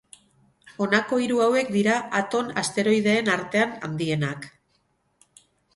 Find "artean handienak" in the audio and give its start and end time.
3.39-4.51